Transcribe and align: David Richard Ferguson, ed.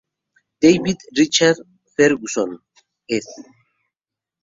David 0.59 0.97
Richard 1.15 1.57
Ferguson, 1.95 2.51
ed. 3.07 3.23